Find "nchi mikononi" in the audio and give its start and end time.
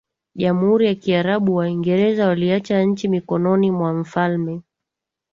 2.83-3.71